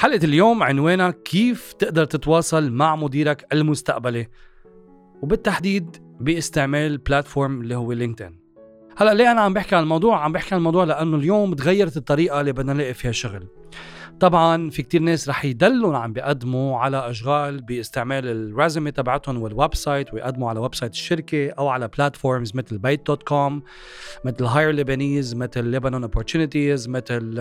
حلقة 0.00 0.24
اليوم 0.24 0.62
عنوانها 0.62 1.10
كيف 1.10 1.72
تقدر 1.72 2.04
تتواصل 2.04 2.70
مع 2.70 2.96
مديرك 2.96 3.46
المستقبلي. 3.52 4.28
وبالتحديد 5.22 5.96
باستعمال 6.20 6.98
platform 6.98 7.60
اللي 7.60 7.74
هو 7.74 7.92
LinkedIn. 7.92 8.40
هلا 8.96 9.14
ليه 9.14 9.32
أنا 9.32 9.40
عم 9.40 9.54
بحكي 9.54 9.76
عن 9.76 9.82
الموضوع؟ 9.82 10.24
عم 10.24 10.32
بحكي 10.32 10.54
عن 10.54 10.58
الموضوع 10.58 10.84
لأنه 10.84 11.16
اليوم 11.16 11.54
تغيرت 11.54 11.96
الطريقة 11.96 12.40
اللي 12.40 12.52
بدنا 12.52 12.72
نلاقي 12.72 12.94
فيها 12.94 13.12
شغل. 13.12 13.46
طبعا 14.20 14.70
في 14.70 14.82
كتير 14.82 15.00
ناس 15.00 15.28
رح 15.28 15.44
يضلوا 15.44 15.98
عم 15.98 16.12
بيقدموا 16.12 16.78
على 16.78 17.10
أشغال 17.10 17.62
باستعمال 17.62 18.26
ال 18.26 18.35
resume 18.35 18.90
تبعتهم 18.90 19.42
وال 19.42 19.74
website 19.74 20.14
ويقدموا 20.14 20.50
على 20.50 20.60
website 20.60 20.92
الشركة 20.92 21.50
أو 21.50 21.68
على 21.68 21.88
platforms 21.88 22.52
مثل 22.54 22.78
Bayt 22.78 23.06
dot 23.06 23.22
com 23.22 23.62
مثل 24.24 24.44
Hire 24.44 24.70
Lebanese 24.70 25.34
مثل 25.34 25.64
Lebanon 25.64 26.02
Opportunities 26.02 26.88
مثل 26.88 27.40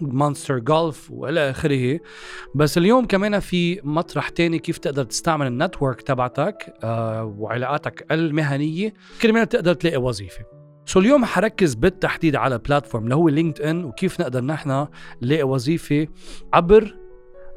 مونستر 0.00 0.58
جولف 0.58 1.10
والى 1.10 1.50
آخره. 1.50 2.00
بس 2.54 2.78
اليوم 2.78 3.04
كمان 3.04 3.40
في 3.40 3.80
مطرح 3.84 4.28
تاني 4.28 4.58
كيف 4.58 4.78
تقدر 4.78 5.04
تستعمل 5.04 5.46
ال 5.46 5.53
network 5.53 6.02
تبعتك 6.02 6.74
آه 6.84 7.24
وعلاقاتك 7.24 8.06
المهنية. 8.10 8.94
كرمال 9.22 9.48
تقدر 9.48 9.74
تلاقي 9.74 9.96
وظيفة. 9.96 10.44
so 10.86 11.00
اليوم 11.00 11.24
حركز 11.24 11.74
بالتحديد 11.74 12.36
على 12.36 12.58
platform 12.58 13.04
اللي 13.04 13.14
هو 13.14 13.28
LinkedIn 13.28 13.84
وكيف 13.84 14.20
نقدر 14.20 14.44
نحن 14.44 14.86
نلاقي 15.22 15.42
وظيفة 15.42 16.06
عبر 16.52 16.96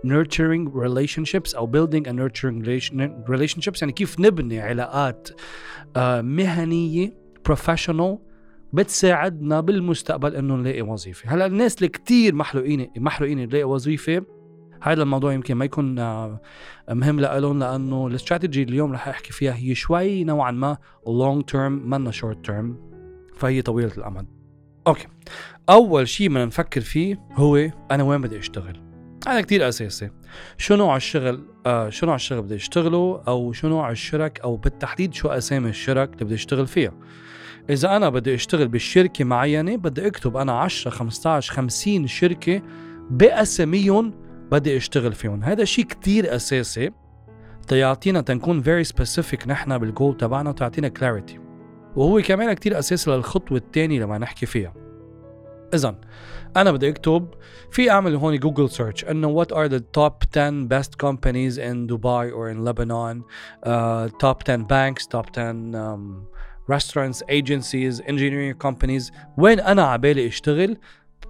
nurturing 0.08 0.70
relationships 0.73 1.55
أو 1.55 1.71
building 1.71 2.04
a 2.05 2.12
nurturing 2.12 2.66
relationships. 3.27 3.82
يعني 3.82 3.91
كيف 3.96 4.20
نبني 4.20 4.62
علاقات 4.62 5.29
آه 5.96 6.21
مهنية 6.21 7.13
professional 7.49 8.30
بتساعدنا 8.74 9.60
بالمستقبل 9.60 10.36
إنه 10.36 10.55
نلاقي 10.55 10.82
وظيفة. 10.82 11.34
هلأ 11.34 11.46
الناس 11.46 11.77
اللي 11.77 11.88
كثير 11.88 12.36
محروقين 12.36 12.90
محروقين 12.98 13.40
يلاقي 13.40 13.63
وظيفة 13.63 14.24
هذا 14.82 15.04
الموضوع 15.04 15.34
يمكن 15.34 15.55
ما 15.55 15.66
يكون 15.66 16.00
آه، 16.00 16.41
مهم 16.90 17.20
لهم 17.20 17.60
لأنه 17.60 18.08
الاستراتيجي 18.08 18.63
اليوم 18.63 18.94
رح 18.94 19.08
أحكي 19.08 19.34
فيها 19.34 19.55
هي 19.55 19.76
شوي 19.76 20.24
نوعا 20.24 20.52
ما 20.52 20.78
long 21.07 21.44
term 21.44 21.90
منا 21.90 22.12
short 22.12 22.46
term 22.46 22.77
فهي 23.36 23.62
طويلة 23.62 23.91
الأمد. 23.98 24.28
أوكي. 24.88 25.08
أول 25.70 26.08
شيء 26.08 26.30
بدنا 26.30 26.46
نفكر 26.46 26.82
فيه 26.82 27.20
هو 27.34 27.70
أنا 27.91 28.04
وين 28.04 28.22
بدي 28.22 28.40
أشتغل؟ 28.40 28.82
هذا 29.28 29.41
كتير 29.41 29.70
أساسي. 29.70 30.10
شو 30.58 30.76
نوع 30.76 30.96
الشغل؟ 30.96 31.44
آه 31.66 31.90
شو 31.90 32.06
نوع 32.06 32.16
الشغل 32.16 32.41
بدي 32.41 32.56
أشتغله؟ 32.56 33.24
أو 33.28 33.52
شو 33.52 33.68
نوع 33.68 33.91
الشرك 33.91 34.40
أو 34.40 34.56
بالتحديد 34.56 35.13
شو 35.13 35.28
أسامي 35.28 35.70
الشرك 35.70 36.13
اللي 36.13 36.26
بدي 36.26 36.35
أشتغل 36.35 36.68
فيها؟ 36.68 36.94
إذا 37.70 37.95
أنا 37.95 38.09
بدي 38.09 38.34
أشتغل 38.34 38.67
بشركه 38.67 39.26
معينة 39.26 39.76
بدي 39.76 40.07
أكتب 40.07 40.37
أنا 40.37 40.51
10 40.51 40.91
15 40.91 41.54
50 41.54 42.07
شركة 42.07 42.62
بأساميهم 43.09 44.13
بدي 44.51 44.77
أشتغل 44.77 45.13
فيهم. 45.13 45.43
هذا 45.43 45.63
شيء 45.63 45.85
كتير 45.85 46.35
أساسي. 46.35 46.91
تيعطينا 47.67 48.21
تنكون 48.21 48.62
very 48.62 48.84
specific 48.84 49.48
نحن 49.48 49.77
بالجول 49.77 50.17
تبعنا 50.17 50.49
وتعطينا 50.49 50.87
clarity 50.88 51.40
وهو 51.95 52.21
كمان 52.21 52.54
كتير 52.54 52.79
أساسي 52.79 53.12
للخطوة 53.12 53.57
الثانية 53.57 53.99
لما 53.99 54.17
نحكي 54.17 54.45
فيها. 54.45 54.73
اذا 55.73 55.95
أنا 56.57 56.71
بدي 56.71 56.89
أكتب 56.89 57.27
في 57.71 57.91
أعمل 57.91 58.15
هون 58.15 58.39
Google 58.40 58.70
search 58.70 59.05
أنه 59.05 59.43
what 59.43 59.48
are 59.48 59.70
the 59.70 59.82
top 59.98 60.26
10 60.32 60.67
best 60.67 60.98
companies 60.98 61.57
in 61.57 61.87
Dubai 61.87 62.32
or 62.34 62.49
in 62.49 62.63
Lebanon 62.65 63.23
uh, 63.63 64.09
top 64.19 64.44
10 64.44 64.63
banks 64.63 65.07
top 65.07 65.31
10 65.31 65.75
um, 65.75 66.28
restaurants 66.72 67.19
agencies 67.22 68.01
engineering 68.01 68.68
companies. 68.68 69.12
وين 69.38 69.59
أنا 69.59 69.84
عبالي 69.84 70.28
أشتغل؟ 70.28 70.78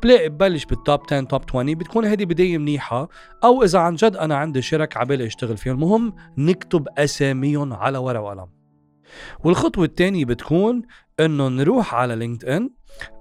بلاقي 0.04 0.30
ببلش 0.30 0.66
بال 0.66 0.79
top 0.79 1.00
10 1.06 1.22
top 1.22 1.42
20 1.50 1.76
بتكون 1.76 2.06
هذه 2.06 2.26
بداية 2.26 2.58
منيحة. 2.58 3.10
أو 3.44 3.64
إذا 3.64 3.80
عن 3.80 3.96
جد 3.96 4.16
أنا 4.16 4.36
عندي 4.36 4.62
شرك 4.62 4.98
عبالي 4.98 5.26
أشتغل 5.26 5.58
فيهم. 5.58 5.76
المهم 5.76 6.14
نكتب 6.38 6.88
أساميهم 6.98 7.74
على 7.74 7.98
ورقة 7.98 8.22
وقلم. 8.22 8.48
والخطوة 9.44 9.86
الثانية 9.86 10.26
بتكون 10.26 10.82
إنه 11.20 11.48
نروح 11.48 11.96
على 11.96 12.16
LinkedIn 12.16 12.46
بال 12.46 12.70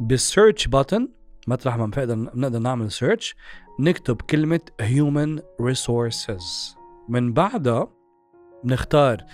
search 0.00 0.69
button 0.69 1.03
مطرح 1.49 1.77
ما 1.77 1.87
بنقدر 1.87 2.15
بنقدر 2.15 2.59
نعمل 2.59 2.93
search 2.93 3.34
نكتب 3.81 4.23
كلمة 4.23 4.61
human 4.83 5.41
resources. 5.62 6.77
من 7.09 7.33
بعدها 7.33 7.93
بنختار 8.65 9.25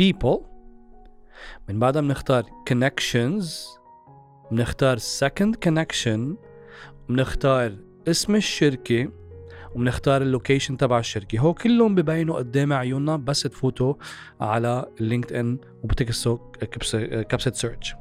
people. 0.00 0.55
من 1.68 1.78
بعدها 1.78 2.02
بنختار 2.02 2.44
connections 2.70 3.44
بنختار 4.50 4.98
second 4.98 5.54
connection 5.68 6.20
بنختار 7.08 7.76
اسم 8.08 8.34
الشركة 8.34 9.08
وبنختار 9.74 10.22
ال 10.22 10.28
location 10.28 10.76
تبع 10.76 10.98
الشركة. 10.98 11.38
هو 11.38 11.54
كلهم 11.54 11.94
ببينوا 11.94 12.36
قدام 12.36 12.72
عيوننا 12.72 13.16
بس 13.16 13.42
تفوتوا 13.42 13.94
على 14.40 14.86
LinkedIn 15.00 15.58
وبتكسوا 15.82 16.38
كبسة 17.22 17.52
search 17.52 17.94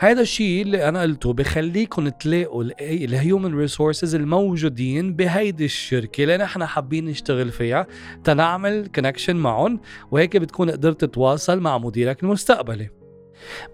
هذا 0.00 0.20
الشيء 0.20 0.62
اللي 0.62 0.88
أنا 0.88 1.02
قلته 1.02 1.32
بخليكم 1.32 2.08
تلاقوا 2.08 2.64
ال 2.80 2.92
human 2.92 3.54
resources 3.54 4.14
الموجودين 4.14 5.14
بهيدي 5.14 5.64
الشركة 5.64 6.22
اللي 6.22 6.36
نحن 6.36 6.64
حابين 6.64 7.04
نشتغل 7.04 7.50
فيها. 7.50 7.86
تنعمل 8.24 8.90
connection 8.94 9.36
معهم 9.36 9.80
وهيك 10.10 10.36
بتكون 10.36 10.70
قدرت 10.70 11.00
تتواصل 11.00 11.60
مع 11.60 11.78
مديرك 11.78 12.22
المستقبلي. 12.22 12.97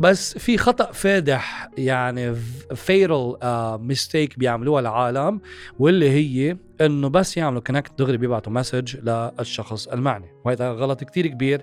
بس 0.00 0.38
في 0.38 0.58
خطأ 0.58 0.92
فادح 0.92 1.68
يعني 1.78 2.34
viral 2.74 3.36
mistake 3.80 4.38
بيعملوها 4.38 4.80
العالم 4.80 5.40
واللي 5.78 6.10
هي 6.10 6.56
إنه 6.80 7.08
بس 7.08 7.36
يعملوا 7.36 7.60
connect 7.60 7.98
دغري 7.98 8.16
بيبعتوا 8.16 8.52
message 8.52 8.96
للشخص 8.96 9.88
المعني 9.88 10.26
وهذا 10.44 10.70
غلط 10.70 11.04
كتير 11.04 11.26
كبير. 11.26 11.62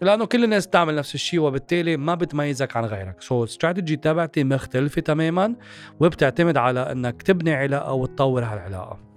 لأنه 0.00 0.24
كل 0.24 0.44
الناس 0.44 0.66
بتعمل 0.66 0.94
نفس 0.94 1.14
الشيء 1.14 1.40
وبالتالي 1.40 1.96
ما 1.96 2.14
بتميزك 2.14 2.76
عن 2.76 2.84
غيرك. 2.84 3.22
so 3.22 3.34
so, 3.34 3.38
الاستراتيجي 3.38 3.96
تبعتي 3.96 4.44
مختلفة 4.44 5.00
تماما 5.00 5.54
وبتعتمد 6.00 6.56
على 6.56 6.92
إنك 6.92 7.22
تبني 7.22 7.54
علاقة 7.54 7.92
وتطور 7.92 8.44
هالعلاقة. 8.44 9.11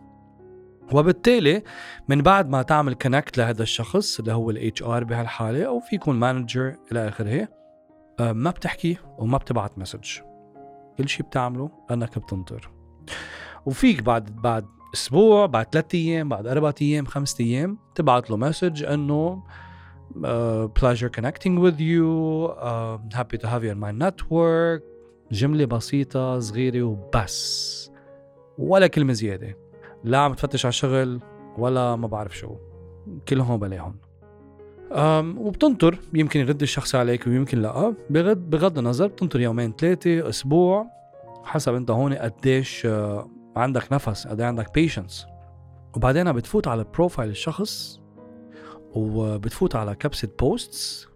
وبالتالي 0.91 1.63
من 2.07 2.21
بعد 2.21 2.49
ما 2.49 2.61
تعمل 2.61 2.93
connect 2.93 3.37
لهذا 3.37 3.63
الشخص 3.63 4.19
اللي 4.19 4.33
هو 4.33 4.49
ال 4.49 4.83
HR 4.83 5.03
بهالحالة 5.03 5.65
أو 5.65 5.79
في 5.79 5.95
يكون 5.95 6.15
manager 6.15 6.75
إلى 6.91 7.07
آخره 7.07 7.47
ما 8.19 8.49
بتحكي 8.49 8.97
وما 9.17 9.37
بتبعت 9.37 9.77
message 9.77 10.19
كل 10.97 11.09
شيء 11.09 11.25
بتعمله 11.25 11.69
انك 11.91 12.19
بتنطر. 12.19 12.71
وفيك 13.65 14.01
بعد 14.01 14.35
بعد 14.35 14.65
أسبوع 14.93 15.45
بعد 15.45 15.65
ثلاث 15.71 15.95
أيام 15.95 16.29
بعد 16.29 16.47
أربع 16.47 16.73
أيام 16.81 17.05
خمس 17.05 17.41
أيام 17.41 17.77
تبعت 17.95 18.29
له 18.29 18.37
message 18.37 18.83
إنه 18.83 19.43
uh, 20.15 20.67
pleasure 20.79 21.09
connecting 21.09 21.59
with 21.59 21.79
you 21.79 22.07
uh, 22.59 22.97
happy 23.13 23.37
to 23.37 23.47
have 23.47 23.63
you 23.63 23.71
in 23.71 23.79
my 23.79 23.91
network 23.91 24.83
جملة 25.31 25.65
بسيطة 25.65 26.39
صغيرة 26.39 26.83
وبس 26.83 27.91
ولا 28.57 28.87
كلمة 28.87 29.13
زيادة. 29.13 29.57
لا 30.05 30.17
عم 30.17 30.33
تفتش 30.33 30.65
على 30.65 30.73
شغل 30.73 31.19
ولا 31.57 31.95
ما 31.95 32.07
بعرف 32.07 32.37
شو. 32.37 32.55
كلهم 33.27 33.57
بلاهم 33.57 33.95
وبتنطر. 35.37 35.99
يمكن 36.13 36.39
يرد 36.39 36.61
الشخص 36.61 36.95
عليك 36.95 37.27
ويمكن 37.27 37.61
لا. 37.61 37.95
بغض 38.09 38.37
بغض 38.37 38.77
النظر 38.77 39.07
بتنطر 39.07 39.41
يومين 39.41 39.73
ثلاثة 39.73 40.29
أسبوع. 40.29 40.87
حسب 41.43 41.73
أنت 41.73 41.91
هون 41.91 42.13
قديش 42.13 42.85
آه، 42.85 43.29
عندك 43.55 43.93
نفس 43.93 44.27
قد 44.27 44.41
عندك 44.41 44.73
patience 44.73 45.27
وبعدين 45.95 46.33
بتفوت 46.33 46.67
على 46.67 46.85
profile 46.93 47.29
الشخص 47.29 47.99
وبتفوت 48.93 49.75
على 49.75 49.95
كبسة 49.95 50.29
posts 50.39 51.07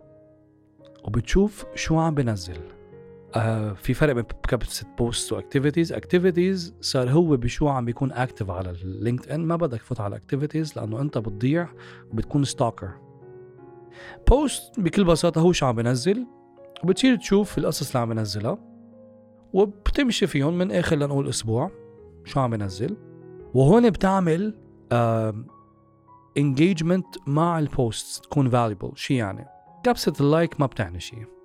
وبتشوف 1.03 1.65
شو 1.75 1.99
عم 1.99 2.15
بنزل. 2.15 2.78
آه 3.35 3.73
في 3.73 3.93
فرق 3.93 4.13
بين 4.13 4.23
كبسة 4.23 4.87
post 4.97 5.33
و 5.33 5.39
activities 5.39 5.93
activities 5.93 6.75
صار 6.81 7.09
هو 7.09 7.37
بشو 7.37 7.67
عم 7.67 7.85
بيكون 7.85 8.11
active 8.11 8.49
على 8.49 8.69
ال 8.69 9.31
LinkedIn 9.31 9.45
ما 9.45 9.55
بدك 9.55 9.79
تفوت 9.81 9.99
على 9.99 10.15
activities 10.15 10.77
لأنه 10.77 11.01
أنت 11.01 11.17
بتضيع 11.17 11.69
وبتكون 12.11 12.43
stalker 12.43 12.91
post 14.29 14.79
بكل 14.79 15.03
بساطة 15.03 15.41
هو 15.41 15.51
شو 15.51 15.65
عم 15.65 15.75
بنزل 15.75 16.27
وبتصير 16.83 17.15
تشوف 17.15 17.57
القصص 17.57 17.87
اللي 17.87 17.99
عم 17.99 18.09
بنزلها 18.09 18.57
وبتمشي 19.53 20.27
فيهم 20.27 20.57
من 20.57 20.71
آخر 20.71 20.95
لنقول 20.95 21.29
أسبوع 21.29 21.71
شو 22.25 22.39
عم 22.39 22.49
بنزل 22.49 22.97
وهون 23.53 23.89
بتعمل 23.89 24.53
engagement 26.37 27.15
uh, 27.15 27.21
مع 27.27 27.59
ال 27.59 27.72
post 27.72 28.23
تكون 28.23 28.49
valuable 28.49 28.91
شي 28.95 29.15
يعني؟ 29.15 29.45
كبسة 29.83 30.13
ال 30.19 30.27
like 30.27 30.59
ما 30.59 30.65
بتعني 30.65 30.99
شي. 30.99 31.38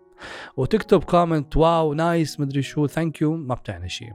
وتكتب 0.57 1.05
comment 1.05 1.57
wow 1.57 1.95
nice 1.95 2.41
مدري 2.41 2.63
شو 2.63 2.87
thank 2.87 3.21
you 3.21 3.37
ما 3.37 3.55
بتعني 3.55 3.89
شي. 3.89 4.11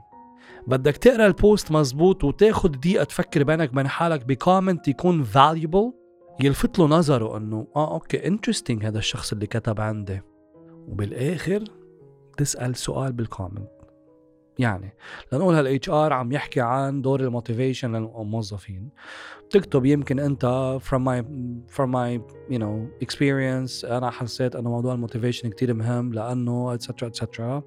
بدك 0.68 0.98
تقرأ 0.98 1.26
ال 1.26 1.35
post 1.35 1.72
مزبوط 1.72 2.24
وتاخد 2.24 2.72
دقيقة 2.80 3.04
تفكر 3.04 3.44
بينك 3.44 3.72
وبين 3.72 3.88
حالك 3.88 4.26
ب 4.26 4.33
comment 4.33 4.88
يكون 4.88 5.26
valuable. 5.26 5.94
يلفت 6.40 6.80
له 6.80 6.86
نظره 6.86 7.38
إنه 7.38 7.68
آه 7.76 7.94
أوكي 7.94 8.28
interesting 8.28 8.86
هذا 8.86 8.98
الشخص 8.98 9.34
اللي 9.34 9.48
كتب 9.48 9.82
عندي. 9.82 10.22
وبالآخر 10.88 11.64
تسأل 12.38 12.76
سؤال 12.76 13.14
بال 13.14 13.28
comment 13.28 13.79
يعني. 14.60 14.94
لنقول 15.34 15.56
هال 15.56 15.90
HR 15.90 16.14
عم 16.14 16.32
يحكي 16.32 16.62
عن 16.62 17.02
دور 17.02 17.20
ال 17.20 17.27
motivation 17.27 17.96
للموظفين. 17.96 18.90
بتكتب 19.46 19.86
يمكن 19.86 20.20
أنت 20.20 20.78
from 20.90 21.00
my 21.00 21.24
from 21.76 21.88
my 21.90 22.22
you 22.54 22.60
know 22.60 23.06
experience 23.06 23.86
أنا 23.92 24.10
حسيت 24.10 24.56
إنه 24.56 24.70
موضوع 24.70 24.94
ال 24.94 24.99
motivation 24.99 25.50
كتير 25.50 25.74
مهم 25.74 26.14
لأنه 26.14 26.74
etcetera 26.74 27.08
etcetera 27.08 27.64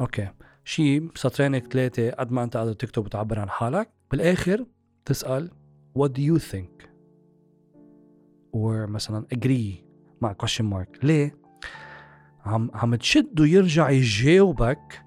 أوكي 0.00 0.28
شيء 0.64 1.10
سطرين 1.14 1.58
ثلاثة 1.58 2.10
قد 2.10 2.32
ما 2.32 2.44
أنت 2.44 2.56
قادر 2.56 2.72
تكتب 2.72 3.04
وتعبر 3.04 3.38
عن 3.38 3.50
حالك. 3.50 3.90
بالآخر 4.10 4.66
تسأل 5.04 5.50
what 5.98 6.08
do 6.08 6.20
you 6.20 6.38
think? 6.52 6.88
Or 8.56 8.88
مثلا 8.88 9.26
agree 9.34 9.84
مع 10.20 10.34
question 10.42 10.64
mark. 10.64 11.04
ليه؟ 11.04 11.36
عم 12.44 12.70
عم 12.74 12.94
تشده 12.94 13.46
يرجع 13.46 13.90
يجاوبك 13.90 15.03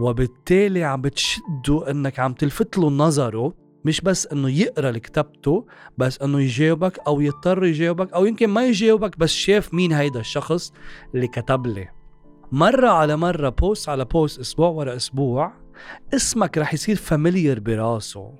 وبالتالي 0.00 0.84
عم 0.84 1.00
بتشده 1.00 1.90
إنك 1.90 2.18
عم 2.18 2.32
تلفت 2.32 2.78
له 2.78 2.90
نظره 2.90 3.54
مش 3.84 4.00
بس 4.00 4.26
إنه 4.26 4.50
يقرأ 4.50 4.98
كتبته 4.98 5.66
بس 5.98 6.22
إنه 6.22 6.40
يجاوبك 6.40 6.98
أو 7.06 7.20
يضطر 7.20 7.64
يجاوبك 7.64 8.12
أو 8.12 8.24
يمكن 8.24 8.46
ما 8.46 8.66
يجاوبك 8.66 9.18
بس 9.18 9.30
شاف 9.30 9.74
مين 9.74 9.92
هيدا 9.92 10.20
الشخص 10.20 10.72
اللي 11.14 11.26
كتب 11.26 11.66
لي. 11.66 11.88
مرة 12.52 12.88
على 12.88 13.16
مرة 13.16 13.48
post 13.48 13.88
على 13.88 14.04
post 14.04 14.40
أسبوع 14.40 14.68
ورا 14.68 14.96
أسبوع 14.96 15.52
اسمك 16.14 16.58
رح 16.58 16.74
يصير 16.74 16.96
familiar 16.96 17.60
براسه. 17.60 18.32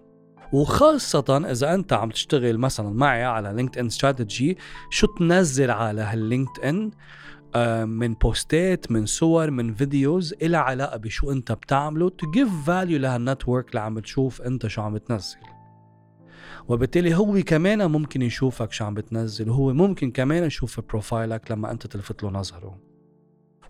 وخاصة 0.52 1.50
إذا 1.50 1.74
أنت 1.74 1.92
عم 1.92 2.10
تشتغل 2.10 2.58
مثلا 2.58 2.90
معي 2.90 3.24
على 3.24 3.52
LinkedIn 3.52 3.86
strategy 3.86 4.58
شو 4.90 5.06
تنزل 5.06 5.70
على 5.70 6.00
هال 6.00 6.60
LinkedIn 6.64 6.90
من 7.84 8.14
بوستات 8.14 8.92
من 8.92 9.06
صور 9.06 9.50
من 9.50 9.74
videos 9.74 10.34
إلى 10.42 10.56
علاقة 10.56 10.96
بشو 10.96 11.32
أنت 11.32 11.52
بتعمله 11.52 12.08
to 12.08 12.30
give 12.30 12.48
value 12.66 12.98
لهال 12.98 13.19
network 13.19 13.68
اللي 13.68 13.80
عم 13.80 13.98
تشوف 13.98 14.42
أنت 14.42 14.66
شو 14.66 14.82
عم 14.82 14.94
بتنزل. 14.94 15.38
وبالتالي 16.68 17.14
هو 17.14 17.42
كمان 17.46 17.90
ممكن 17.90 18.22
يشوفك 18.22 18.72
شو 18.72 18.84
عم 18.84 18.94
بتنزل 18.94 19.50
وهو 19.50 19.72
ممكن 19.72 20.10
كمان 20.10 20.44
يشوف 20.44 20.80
بروفايلك 20.80 21.50
لما 21.50 21.70
أنت 21.70 21.86
تلفت 21.86 22.22
له 22.22 22.30
نظره. 22.30 22.78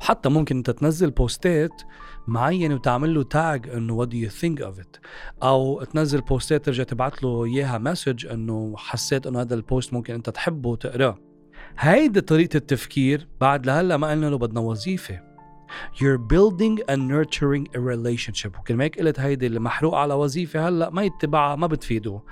حتى 0.01 0.29
ممكن 0.29 0.57
أنت 0.57 0.71
تنزل 0.71 1.11
بوستات 1.11 1.83
معينة 2.27 2.75
وتعمل 2.75 3.15
له 3.15 3.23
tag 3.23 3.69
إنه 3.69 3.95
what 3.95 4.15
you 4.15 4.29
think 4.29 4.63
of 4.63 4.81
it 4.81 4.97
أو 5.43 5.83
تنزل 5.83 6.21
بوستات 6.21 6.65
ترجع 6.65 6.85
تبعت 6.85 7.23
له 7.23 7.45
إياها 7.45 7.79
message 7.79 8.27
إنه 8.27 8.75
حسيت 8.77 9.27
إنه 9.27 9.41
هذا 9.41 9.55
البوست 9.55 9.93
ممكن 9.93 10.15
أنت 10.15 10.31
تحبه 10.31 10.69
وتقراه. 10.69 11.30
هيدي 11.83 12.21
طريقة 12.21 12.57
التفكير 12.57 13.29
بعد 13.41 13.67
لهلا 13.67 13.97
ما 13.97 14.11
قلنا 14.11 14.27
له 14.27 14.39
بدنا 14.39 14.61
وظيفة. 14.61 15.21
You're 15.95 16.19
building 16.19 16.79
and 16.89 17.09
nurturing 17.09 17.65
a 17.75 17.81
relationship. 17.81 18.59
وكلمة 18.59 18.91
قلت 18.99 19.21
هيدي 19.21 19.47
اللي 19.47 19.61
محروق 19.61 19.95
على 19.95 20.15
وظيفة 20.15 20.69
هلا 20.69 20.91
ما 20.91 21.03
يتبعها 21.03 21.57
ما 21.57 21.67
بتفيده. 21.67 22.23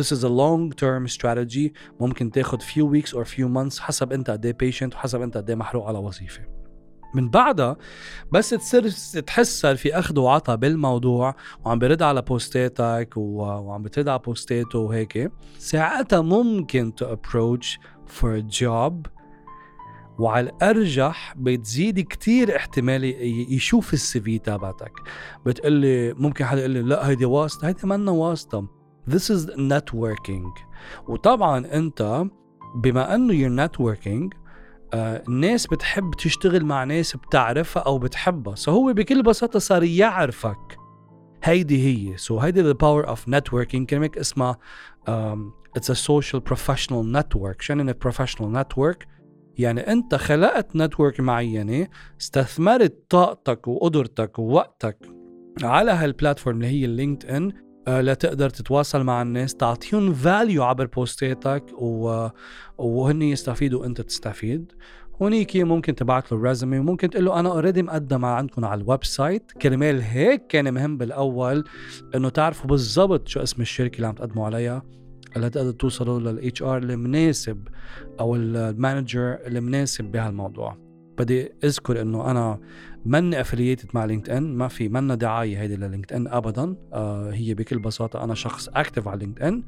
This 0.00 0.04
is 0.04 0.24
a 0.24 0.28
long 0.28 0.72
term 0.72 1.16
strategy. 1.16 1.72
ممكن 2.00 2.30
تاخد 2.30 2.62
few 2.62 2.86
weeks 2.94 3.10
or 3.10 3.24
few 3.24 3.48
months 3.48 3.80
حسب 3.80 4.12
أنت 4.12 4.30
قد 4.30 4.46
إيه 4.46 4.70
patient 4.70 4.94
وحسب 4.94 5.22
أنت 5.22 5.36
قد 5.36 5.50
إيه 5.50 5.56
محروق 5.56 5.86
على 5.86 5.98
وظيفة. 5.98 6.63
من 7.14 7.30
بعدها 7.30 7.76
بس 8.32 8.50
تصير 8.50 8.90
تحس 9.20 9.60
صار 9.60 9.76
في 9.76 9.98
أخذ 9.98 10.18
وعطى 10.18 10.56
بالموضوع 10.56 11.34
وعم 11.64 11.78
برد 11.78 12.02
على 12.02 12.22
بوستاتك 12.22 13.16
وعم 13.16 13.82
بترد 13.82 14.08
على 14.08 14.18
بوستاته 14.18 14.78
وهيك. 14.78 15.32
ساعتها 15.58 16.20
ممكن 16.20 16.94
to 16.94 17.12
approach 17.12 17.78
for 18.06 18.38
job 18.38 19.06
وعلى 20.18 20.50
الأرجح 20.50 21.34
بتزيد 21.36 22.00
كتير 22.00 22.56
احتمال 22.56 23.04
يشوف 23.54 23.92
ال 23.94 24.20
CV 24.20 24.38
تبعتك 24.38 24.92
بتقلي 25.46 26.12
ممكن 26.12 26.44
حدا 26.44 26.60
يقول 26.60 26.70
لي 26.70 26.82
لا 26.82 27.08
هيدي 27.08 27.24
واسطة 27.24 27.68
هيدي 27.68 27.86
منا 27.86 28.10
واسطة. 28.10 28.66
This 29.10 29.30
is 29.30 29.50
networking. 29.56 30.60
وطبعا 31.08 31.66
أنت 31.72 32.24
بما 32.76 33.14
إنه 33.14 33.32
you're 33.32 33.68
networking 33.68 34.43
الناس 34.94 35.66
بتحب 35.66 36.14
تشتغل 36.14 36.64
مع 36.64 36.84
ناس 36.84 37.16
بتعرفها 37.16 37.82
أو 37.82 37.98
بتحبها. 37.98 38.54
so 38.54 38.70
هو 38.70 38.92
بكل 38.92 39.22
بساطة 39.22 39.58
صار 39.58 39.82
يعرفك. 39.82 40.78
هيدي 41.44 42.10
هي. 42.10 42.16
so 42.16 42.40
so 42.40 42.42
هيدي 42.42 42.60
the 42.60 42.72
power 42.72 43.08
of 43.08 43.28
networking 43.28 43.90
كلمة 43.90 44.10
اسمها 44.20 44.58
it's 45.76 45.90
a 45.90 45.94
social 45.94 46.42
professional 46.42 47.12
network 47.12 47.62
شنو 47.62 47.92
professional 48.00 48.52
network 48.52 49.06
يعني 49.58 49.80
أنت 49.92 50.14
خلقت 50.14 50.76
network 50.76 51.20
معينة 51.20 51.88
استثمرت 52.20 53.04
طاقتك 53.10 53.68
وقدرتك 53.68 54.38
ووقتك 54.38 54.98
على 55.62 55.90
هال 55.90 56.03
platform 56.03 56.56
اللي 56.56 56.66
هي 56.66 56.84
ال 56.84 57.30
LinkedIn 57.30 57.52
آه، 57.88 58.00
لتقدر 58.00 58.50
تتواصل 58.50 59.02
مع 59.02 59.22
الناس 59.22 59.54
تعطيهم 59.54 60.14
value 60.14 60.62
عبر 60.62 60.86
بوستاتك 60.86 61.64
و... 61.72 62.28
وهن 62.78 63.22
يستفيدوا 63.22 63.80
وأنت 63.80 64.00
تستفيد. 64.00 64.72
هونيك 65.22 65.56
ممكن 65.56 65.94
تبعت 65.94 66.32
له 66.32 66.38
ال 66.38 66.44
resume 66.44 66.78
وممكن 66.78 67.10
تقول 67.10 67.24
له 67.24 67.40
أنا 67.40 67.48
already 67.48 67.82
مقدم 67.82 68.24
عندكم 68.24 68.64
على 68.64 68.80
ال 68.80 69.04
website. 69.04 69.52
كرمال 69.52 70.02
هيك 70.02 70.46
كان 70.46 70.74
مهم 70.74 70.98
بالأول 70.98 71.64
إنه 72.14 72.28
تعرفوا 72.28 72.66
بالضبط 72.66 73.28
شو 73.28 73.42
اسم 73.42 73.62
الشركة 73.62 73.96
اللي 73.96 74.06
عم 74.06 74.14
تقدموا 74.14 74.46
عليها. 74.46 74.82
تقدر 75.34 75.70
توصلوا 75.70 76.20
لل 76.20 76.62
HR 76.62 76.78
المناسب 76.78 77.68
أو 78.20 78.36
ال 78.36 78.49
manager 78.49 79.38
المناسب 79.46 80.04
بهالموضوع. 80.04 80.93
بدي 81.18 81.52
أذكر 81.64 82.00
إنه 82.00 82.30
أنا 82.30 82.58
مني 83.06 83.34
affiliated 83.34 83.88
مع 83.94 84.04
LinkedIn 84.04 84.42
ما 84.56 84.68
في 84.68 84.88
منا 84.88 85.14
دعاية 85.14 85.60
هيدي 85.60 85.76
لل 85.76 86.12
LinkedIn 86.12 86.26
ابدا. 86.28 86.76
آه 86.92 87.30
هي 87.30 87.54
بكل 87.54 87.78
بساطة 87.78 88.24
أنا 88.24 88.34
شخص 88.34 88.68
active 88.68 89.08
على 89.08 89.18
LinkedIn 89.20 89.62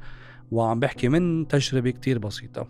وعم 0.51 0.79
بحكي 0.79 1.09
من 1.09 1.47
تجربة 1.47 1.89
كتير 1.89 2.19
بسيطة. 2.19 2.67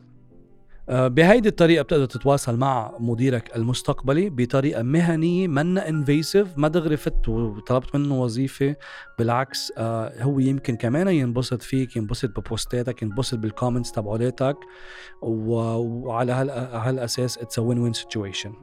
بهيدي 0.90 1.50
الطريقة 1.50 1.84
بتقدر 1.84 2.06
تتواصل 2.06 2.58
مع 2.58 2.94
مديرك 3.00 3.56
المستقبلي 3.56 4.30
بطريقة 4.30 4.84
مهنية 4.84 5.48
منا 5.48 5.90
invasive 5.90 6.58
ما 6.58 6.68
دغري 6.68 6.98
فت 6.98 7.30
وطلبت 7.30 7.96
منه 7.96 8.22
وظيفة. 8.22 8.76
بالعكس 9.20 9.74
آه 9.78 10.24
هو 10.24 10.40
يمكن 10.40 10.76
كمان 10.76 11.08
ينبسط 11.08 11.62
فيك 11.62 11.96
ينبسط 11.96 12.40
ببوستاتك 12.40 13.02
ينبسط 13.02 13.38
بال 13.38 13.49
comments 13.49 13.92
تبعولاتك. 13.92 14.58
وعلى 15.22 16.32
هالأساس 16.74 17.38
it's 17.38 17.60
win 17.60 17.80
win 17.80 17.94
situation 17.94 18.54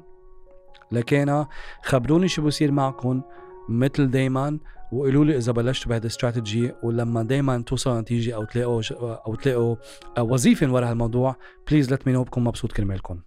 لكن 0.92 1.44
خبروني 1.82 2.28
شو 2.28 2.42
بصير 2.42 2.72
معكم 2.72 3.22
مثل 3.68 4.10
دايما 4.10 4.58
وقولوا 4.94 5.24
لي 5.24 5.36
إذا 5.36 5.52
بلشتوا 5.52 5.90
بهذا 5.90 6.02
الاستراتيجي 6.02 6.72
ولما 6.82 7.22
دائما 7.22 7.62
توصلوا 7.62 8.00
نتيجة 8.00 8.34
أو 8.34 8.44
تلاقوا 8.44 8.82
أو 9.26 9.34
تلاقوا 9.34 9.76
وظيفة 10.18 10.66
من 10.66 10.72
وراء 10.72 10.90
هالموضوع 10.90 11.36
please 11.70 11.90
let 11.90 12.06
me 12.06 12.12
know 12.12 12.24
بكون 12.24 12.44
مبسوط 12.44 12.72
كرمالكم. 12.72 13.20